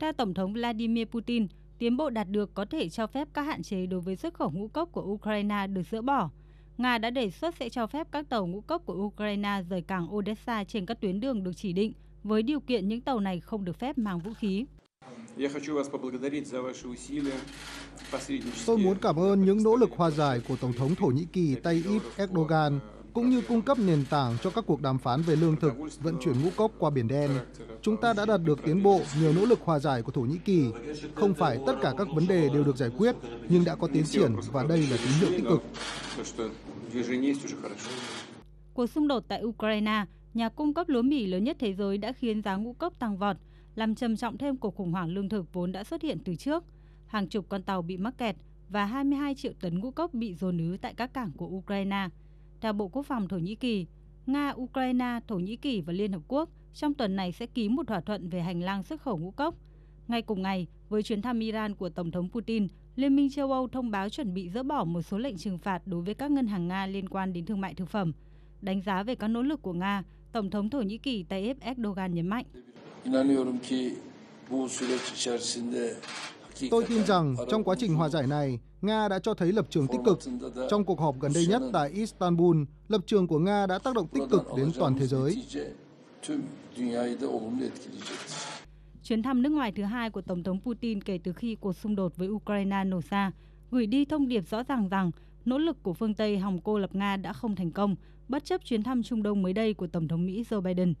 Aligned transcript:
Theo 0.00 0.12
Tổng 0.12 0.34
thống 0.34 0.52
Vladimir 0.52 1.06
Putin, 1.06 1.46
tiến 1.78 1.96
bộ 1.96 2.10
đạt 2.10 2.28
được 2.28 2.54
có 2.54 2.64
thể 2.64 2.88
cho 2.88 3.06
phép 3.06 3.28
các 3.34 3.42
hạn 3.42 3.62
chế 3.62 3.86
đối 3.86 4.00
với 4.00 4.16
xuất 4.16 4.34
khẩu 4.34 4.50
ngũ 4.50 4.68
cốc 4.68 4.88
của 4.92 5.02
Ukraine 5.02 5.66
được 5.66 5.82
dỡ 5.90 6.02
bỏ. 6.02 6.30
Nga 6.78 6.98
đã 6.98 7.10
đề 7.10 7.30
xuất 7.30 7.54
sẽ 7.56 7.68
cho 7.68 7.86
phép 7.86 8.06
các 8.12 8.28
tàu 8.28 8.46
ngũ 8.46 8.60
cốc 8.60 8.82
của 8.86 8.94
Ukraine 8.94 9.62
rời 9.70 9.82
cảng 9.82 10.14
Odessa 10.14 10.64
trên 10.64 10.86
các 10.86 11.00
tuyến 11.00 11.20
đường 11.20 11.42
được 11.42 11.52
chỉ 11.56 11.72
định, 11.72 11.92
với 12.24 12.42
điều 12.42 12.60
kiện 12.60 12.88
những 12.88 13.00
tàu 13.00 13.20
này 13.20 13.40
không 13.40 13.64
được 13.64 13.78
phép 13.78 13.98
mang 13.98 14.18
vũ 14.18 14.32
khí. 14.34 14.66
Tôi 18.66 18.78
muốn 18.78 18.96
cảm 19.02 19.16
ơn 19.16 19.44
những 19.44 19.62
nỗ 19.62 19.76
lực 19.76 19.90
hòa 19.96 20.10
giải 20.10 20.40
của 20.48 20.56
Tổng 20.56 20.72
thống 20.72 20.94
Thổ 20.94 21.06
Nhĩ 21.06 21.26
Kỳ 21.32 21.54
Tayyip 21.54 22.02
Erdogan 22.16 22.80
cũng 23.12 23.30
như 23.30 23.42
cung 23.48 23.62
cấp 23.62 23.78
nền 23.78 24.04
tảng 24.10 24.36
cho 24.42 24.50
các 24.50 24.64
cuộc 24.66 24.82
đàm 24.82 24.98
phán 24.98 25.22
về 25.22 25.36
lương 25.36 25.56
thực, 25.56 25.72
vận 26.00 26.16
chuyển 26.20 26.42
ngũ 26.42 26.50
cốc 26.56 26.72
qua 26.78 26.90
Biển 26.90 27.08
Đen. 27.08 27.30
Chúng 27.82 27.96
ta 27.96 28.12
đã 28.12 28.26
đạt 28.26 28.40
được 28.44 28.64
tiến 28.64 28.82
bộ 28.82 29.00
nhờ 29.22 29.32
nỗ 29.36 29.44
lực 29.44 29.60
hòa 29.64 29.78
giải 29.78 30.02
của 30.02 30.12
Thổ 30.12 30.20
Nhĩ 30.20 30.38
Kỳ. 30.44 30.64
Không 31.14 31.34
phải 31.34 31.58
tất 31.66 31.74
cả 31.82 31.92
các 31.98 32.08
vấn 32.14 32.26
đề 32.26 32.48
đều 32.48 32.64
được 32.64 32.76
giải 32.76 32.90
quyết, 32.98 33.16
nhưng 33.48 33.64
đã 33.64 33.74
có 33.74 33.88
tiến 33.92 34.04
triển 34.04 34.32
và 34.52 34.64
đây 34.68 34.78
là 34.90 34.96
tín 34.96 35.12
hiệu 35.20 35.30
tích 35.30 35.44
cực. 35.48 35.62
Cuộc 38.74 38.86
xung 38.86 39.08
đột 39.08 39.24
tại 39.28 39.44
Ukraine, 39.44 40.04
nhà 40.34 40.48
cung 40.48 40.74
cấp 40.74 40.88
lúa 40.88 41.02
mì 41.02 41.26
lớn 41.26 41.44
nhất 41.44 41.56
thế 41.60 41.74
giới 41.74 41.98
đã 41.98 42.12
khiến 42.12 42.42
giá 42.42 42.56
ngũ 42.56 42.72
cốc 42.72 42.98
tăng 42.98 43.18
vọt, 43.18 43.36
làm 43.74 43.94
trầm 43.94 44.16
trọng 44.16 44.38
thêm 44.38 44.56
cuộc 44.56 44.76
khủng 44.76 44.92
hoảng 44.92 45.08
lương 45.08 45.28
thực 45.28 45.52
vốn 45.52 45.72
đã 45.72 45.84
xuất 45.84 46.02
hiện 46.02 46.18
từ 46.24 46.34
trước. 46.34 46.64
Hàng 47.06 47.28
chục 47.28 47.46
con 47.48 47.62
tàu 47.62 47.82
bị 47.82 47.96
mắc 47.96 48.18
kẹt 48.18 48.36
và 48.68 48.86
22 48.86 49.34
triệu 49.34 49.52
tấn 49.60 49.78
ngũ 49.78 49.90
cốc 49.90 50.14
bị 50.14 50.34
dồn 50.34 50.58
ứ 50.58 50.76
tại 50.80 50.94
các 50.94 51.14
cảng 51.14 51.30
của 51.36 51.46
Ukraine. 51.46 52.08
Theo 52.60 52.72
Bộ 52.72 52.88
Quốc 52.88 53.02
phòng 53.02 53.28
Thổ 53.28 53.38
Nhĩ 53.38 53.54
Kỳ, 53.54 53.86
Nga, 54.26 54.52
Ukraine, 54.56 55.20
Thổ 55.28 55.36
Nhĩ 55.36 55.56
Kỳ 55.56 55.80
và 55.80 55.92
Liên 55.92 56.12
Hợp 56.12 56.22
Quốc 56.28 56.50
trong 56.74 56.94
tuần 56.94 57.16
này 57.16 57.32
sẽ 57.32 57.46
ký 57.46 57.68
một 57.68 57.86
thỏa 57.86 58.00
thuận 58.00 58.28
về 58.28 58.40
hành 58.40 58.62
lang 58.62 58.82
xuất 58.82 59.02
khẩu 59.02 59.18
ngũ 59.18 59.30
cốc. 59.30 59.54
Ngay 60.08 60.22
cùng 60.22 60.42
ngày, 60.42 60.66
với 60.88 61.02
chuyến 61.02 61.22
thăm 61.22 61.40
Iran 61.40 61.74
của 61.74 61.88
Tổng 61.88 62.10
thống 62.10 62.28
Putin, 62.32 62.66
Liên 62.96 63.16
minh 63.16 63.30
châu 63.30 63.52
Âu 63.52 63.68
thông 63.68 63.90
báo 63.90 64.08
chuẩn 64.08 64.34
bị 64.34 64.48
dỡ 64.48 64.62
bỏ 64.62 64.84
một 64.84 65.02
số 65.02 65.18
lệnh 65.18 65.36
trừng 65.36 65.58
phạt 65.58 65.86
đối 65.86 66.02
với 66.02 66.14
các 66.14 66.30
ngân 66.30 66.46
hàng 66.46 66.68
Nga 66.68 66.86
liên 66.86 67.08
quan 67.08 67.32
đến 67.32 67.46
thương 67.46 67.60
mại 67.60 67.74
thực 67.74 67.88
phẩm. 67.88 68.12
Đánh 68.60 68.82
giá 68.82 69.02
về 69.02 69.14
các 69.14 69.28
nỗ 69.28 69.42
lực 69.42 69.62
của 69.62 69.72
Nga, 69.72 70.02
Tổng 70.32 70.50
thống 70.50 70.70
Thổ 70.70 70.80
Nhĩ 70.80 70.98
Kỳ 70.98 71.22
Tayyip 71.22 71.60
Erdogan 71.60 72.14
nhấn 72.14 72.28
mạnh. 72.28 72.44
Tôi 76.70 76.84
tin 76.88 77.04
rằng 77.04 77.36
trong 77.50 77.64
quá 77.64 77.74
trình 77.78 77.94
hòa 77.94 78.08
giải 78.08 78.26
này, 78.26 78.58
Nga 78.82 79.08
đã 79.08 79.18
cho 79.18 79.34
thấy 79.34 79.52
lập 79.52 79.66
trường 79.70 79.86
tích 79.86 80.00
cực. 80.04 80.18
Trong 80.70 80.84
cuộc 80.84 81.00
họp 81.00 81.20
gần 81.20 81.32
đây 81.34 81.46
nhất 81.46 81.62
tại 81.72 81.90
Istanbul, 81.90 82.56
lập 82.88 83.00
trường 83.06 83.26
của 83.26 83.38
Nga 83.38 83.66
đã 83.66 83.78
tác 83.78 83.94
động 83.94 84.06
tích 84.08 84.22
cực 84.30 84.42
đến 84.56 84.70
toàn 84.78 84.94
thế 84.98 85.06
giới. 85.06 85.44
Chuyến 89.02 89.22
thăm 89.22 89.42
nước 89.42 89.50
ngoài 89.52 89.72
thứ 89.72 89.82
hai 89.82 90.10
của 90.10 90.20
Tổng 90.20 90.42
thống 90.42 90.60
Putin 90.60 91.02
kể 91.02 91.18
từ 91.24 91.32
khi 91.32 91.54
cuộc 91.54 91.72
xung 91.72 91.96
đột 91.96 92.16
với 92.16 92.28
Ukraine 92.28 92.84
nổ 92.84 93.00
ra, 93.10 93.32
gửi 93.70 93.86
đi 93.86 94.04
thông 94.04 94.28
điệp 94.28 94.48
rõ 94.48 94.62
ràng 94.62 94.88
rằng 94.88 95.10
nỗ 95.44 95.58
lực 95.58 95.82
của 95.82 95.94
phương 95.94 96.14
Tây 96.14 96.38
hòng 96.38 96.58
cô 96.64 96.78
lập 96.78 96.94
Nga 96.94 97.16
đã 97.16 97.32
không 97.32 97.56
thành 97.56 97.72
công, 97.72 97.96
bất 98.28 98.44
chấp 98.44 98.64
chuyến 98.64 98.82
thăm 98.82 99.02
Trung 99.02 99.22
Đông 99.22 99.42
mới 99.42 99.52
đây 99.52 99.74
của 99.74 99.86
Tổng 99.86 100.08
thống 100.08 100.26
Mỹ 100.26 100.44
Joe 100.50 100.60
Biden. 100.60 100.94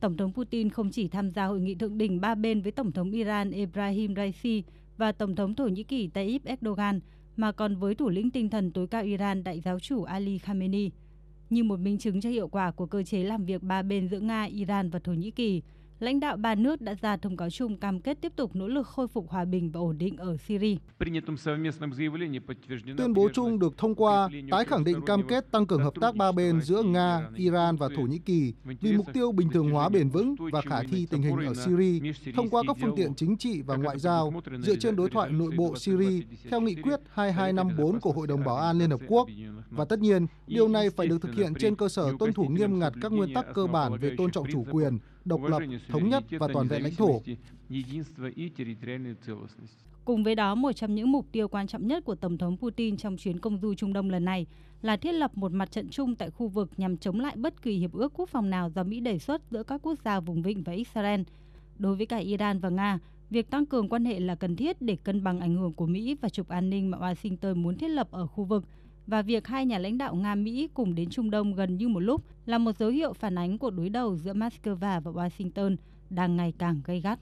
Tổng 0.00 0.16
thống 0.16 0.32
Putin 0.32 0.70
không 0.70 0.90
chỉ 0.90 1.08
tham 1.08 1.30
gia 1.30 1.44
hội 1.44 1.60
nghị 1.60 1.74
thượng 1.74 1.98
đỉnh 1.98 2.20
ba 2.20 2.34
bên 2.34 2.62
với 2.62 2.72
Tổng 2.72 2.92
thống 2.92 3.10
Iran 3.10 3.50
Ebrahim 3.50 4.14
Raisi 4.14 4.62
và 4.96 5.12
Tổng 5.12 5.36
thống 5.36 5.54
Thổ 5.54 5.66
Nhĩ 5.66 5.82
Kỳ 5.82 6.08
Tayyip 6.08 6.44
Erdogan, 6.44 7.00
mà 7.36 7.52
còn 7.52 7.76
với 7.76 7.94
thủ 7.94 8.08
lĩnh 8.08 8.30
tinh 8.30 8.50
thần 8.50 8.72
tối 8.72 8.86
cao 8.86 9.02
Iran 9.02 9.44
đại 9.44 9.60
giáo 9.60 9.80
chủ 9.80 10.02
Ali 10.02 10.38
Khamenei. 10.38 10.90
Như 11.50 11.64
một 11.64 11.80
minh 11.80 11.98
chứng 11.98 12.20
cho 12.20 12.30
hiệu 12.30 12.48
quả 12.48 12.70
của 12.70 12.86
cơ 12.86 13.02
chế 13.02 13.24
làm 13.24 13.44
việc 13.44 13.62
ba 13.62 13.82
bên 13.82 14.08
giữa 14.08 14.20
Nga, 14.20 14.44
Iran 14.44 14.90
và 14.90 14.98
Thổ 14.98 15.12
Nhĩ 15.12 15.30
Kỳ, 15.30 15.62
lãnh 16.04 16.20
đạo 16.20 16.36
ba 16.36 16.54
nước 16.54 16.80
đã 16.80 16.94
ra 17.02 17.16
thông 17.16 17.36
cáo 17.36 17.50
chung 17.50 17.76
cam 17.76 18.00
kết 18.00 18.18
tiếp 18.20 18.32
tục 18.36 18.56
nỗ 18.56 18.68
lực 18.68 18.86
khôi 18.86 19.08
phục 19.08 19.30
hòa 19.30 19.44
bình 19.44 19.70
và 19.70 19.80
ổn 19.80 19.98
định 19.98 20.16
ở 20.16 20.36
Syria. 20.36 20.76
Tuyên 22.96 23.14
bố 23.14 23.28
chung 23.34 23.58
được 23.58 23.78
thông 23.78 23.94
qua 23.94 24.28
tái 24.50 24.64
khẳng 24.64 24.84
định 24.84 25.00
cam 25.06 25.28
kết 25.28 25.50
tăng 25.50 25.66
cường 25.66 25.82
hợp 25.82 25.94
tác 26.00 26.16
ba 26.16 26.32
bên 26.32 26.60
giữa 26.60 26.82
Nga, 26.82 27.28
Iran 27.34 27.76
và 27.76 27.88
Thổ 27.96 28.02
Nhĩ 28.02 28.18
Kỳ 28.18 28.52
vì 28.80 28.92
mục 28.92 29.06
tiêu 29.12 29.32
bình 29.32 29.48
thường 29.50 29.70
hóa 29.70 29.88
bền 29.88 30.08
vững 30.08 30.34
và 30.52 30.62
khả 30.62 30.82
thi 30.82 31.06
tình 31.10 31.22
hình 31.22 31.36
ở 31.36 31.54
Syria 31.54 32.12
thông 32.36 32.50
qua 32.50 32.62
các 32.66 32.76
phương 32.80 32.96
tiện 32.96 33.14
chính 33.14 33.36
trị 33.36 33.62
và 33.62 33.76
ngoại 33.76 33.98
giao 33.98 34.32
dựa 34.58 34.76
trên 34.76 34.96
đối 34.96 35.10
thoại 35.10 35.30
nội 35.30 35.50
bộ 35.56 35.76
Syria 35.76 36.22
theo 36.50 36.60
nghị 36.60 36.74
quyết 36.74 37.00
2254 37.12 38.00
của 38.00 38.12
Hội 38.12 38.26
đồng 38.26 38.44
Bảo 38.44 38.56
an 38.56 38.78
Liên 38.78 38.90
Hợp 38.90 39.00
Quốc. 39.06 39.28
Và 39.70 39.84
tất 39.84 39.98
nhiên, 39.98 40.26
điều 40.46 40.68
này 40.68 40.90
phải 40.90 41.06
được 41.06 41.22
thực 41.22 41.34
hiện 41.34 41.54
trên 41.58 41.76
cơ 41.76 41.88
sở 41.88 42.12
tuân 42.18 42.32
thủ 42.32 42.44
nghiêm 42.44 42.78
ngặt 42.78 42.92
các 43.02 43.12
nguyên 43.12 43.34
tắc 43.34 43.46
cơ 43.54 43.66
bản 43.66 43.98
về 44.00 44.14
tôn 44.18 44.30
trọng 44.30 44.46
chủ 44.52 44.64
quyền, 44.70 44.98
độc 45.24 45.42
lập, 45.42 45.58
thống 45.88 46.08
nhất 46.08 46.24
và 46.30 46.48
toàn 46.52 46.68
vẹn 46.68 46.82
lãnh 46.82 46.94
thổ. 46.94 47.20
Cùng 50.04 50.24
với 50.24 50.34
đó, 50.34 50.54
một 50.54 50.72
trong 50.72 50.94
những 50.94 51.12
mục 51.12 51.26
tiêu 51.32 51.48
quan 51.48 51.66
trọng 51.66 51.86
nhất 51.86 52.04
của 52.04 52.14
Tổng 52.14 52.38
thống 52.38 52.56
Putin 52.56 52.96
trong 52.96 53.16
chuyến 53.16 53.38
công 53.38 53.58
du 53.62 53.74
Trung 53.74 53.92
Đông 53.92 54.10
lần 54.10 54.24
này 54.24 54.46
là 54.82 54.96
thiết 54.96 55.12
lập 55.12 55.30
một 55.34 55.52
mặt 55.52 55.70
trận 55.70 55.88
chung 55.88 56.14
tại 56.14 56.30
khu 56.30 56.48
vực 56.48 56.70
nhằm 56.76 56.96
chống 56.96 57.20
lại 57.20 57.36
bất 57.36 57.62
kỳ 57.62 57.78
hiệp 57.78 57.92
ước 57.92 58.12
quốc 58.14 58.28
phòng 58.28 58.50
nào 58.50 58.70
do 58.74 58.82
Mỹ 58.82 59.00
đề 59.00 59.18
xuất 59.18 59.42
giữa 59.50 59.62
các 59.62 59.80
quốc 59.82 59.98
gia 60.04 60.20
vùng 60.20 60.42
vịnh 60.42 60.62
và 60.62 60.72
Israel. 60.72 61.20
Đối 61.78 61.96
với 61.96 62.06
cả 62.06 62.16
Iran 62.16 62.58
và 62.58 62.68
Nga, 62.68 62.98
việc 63.30 63.50
tăng 63.50 63.66
cường 63.66 63.88
quan 63.88 64.04
hệ 64.04 64.20
là 64.20 64.34
cần 64.34 64.56
thiết 64.56 64.82
để 64.82 64.96
cân 64.96 65.24
bằng 65.24 65.40
ảnh 65.40 65.56
hưởng 65.56 65.72
của 65.72 65.86
Mỹ 65.86 66.16
và 66.20 66.28
trục 66.28 66.48
an 66.48 66.70
ninh 66.70 66.90
mà 66.90 66.98
Washington 66.98 67.56
muốn 67.56 67.78
thiết 67.78 67.88
lập 67.88 68.08
ở 68.10 68.26
khu 68.26 68.44
vực– 68.44 68.64
và 69.06 69.22
việc 69.22 69.46
hai 69.46 69.66
nhà 69.66 69.78
lãnh 69.78 69.98
đạo 69.98 70.14
Nga-Mỹ 70.14 70.68
cùng 70.74 70.94
đến 70.94 71.10
Trung 71.10 71.30
Đông 71.30 71.54
gần 71.54 71.76
như 71.76 71.88
một 71.88 72.00
lúc 72.00 72.24
là 72.46 72.58
một 72.58 72.76
dấu 72.78 72.90
hiệu 72.90 73.12
phản 73.12 73.38
ánh 73.38 73.58
của 73.58 73.70
đối 73.70 73.88
đầu 73.88 74.16
giữa 74.16 74.32
Moscow 74.32 74.74
và 74.74 75.00
Washington 75.00 75.76
đang 76.10 76.36
ngày 76.36 76.52
càng 76.58 76.80
gây 76.84 77.00
gắt. 77.00 77.18